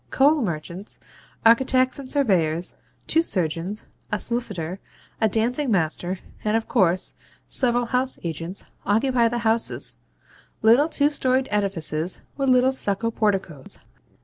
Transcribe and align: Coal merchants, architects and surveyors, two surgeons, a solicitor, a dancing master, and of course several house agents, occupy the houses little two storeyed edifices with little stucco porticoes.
Coal 0.09 0.41
merchants, 0.41 0.99
architects 1.45 1.99
and 1.99 2.09
surveyors, 2.09 2.75
two 3.05 3.21
surgeons, 3.21 3.85
a 4.11 4.17
solicitor, 4.17 4.79
a 5.21 5.29
dancing 5.29 5.69
master, 5.69 6.17
and 6.43 6.57
of 6.57 6.67
course 6.67 7.13
several 7.47 7.85
house 7.85 8.17
agents, 8.23 8.65
occupy 8.83 9.27
the 9.27 9.37
houses 9.45 9.97
little 10.63 10.89
two 10.89 11.11
storeyed 11.11 11.47
edifices 11.51 12.23
with 12.35 12.49
little 12.49 12.71
stucco 12.71 13.11
porticoes. 13.11 13.77